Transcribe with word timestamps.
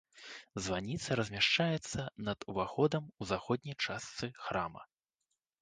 Званіца 0.67 1.17
размяшчаецца 1.19 2.07
над 2.29 2.49
уваходам 2.53 3.03
у 3.21 3.31
заходняй 3.33 3.77
частцы 3.85 4.25
храма. 4.47 4.81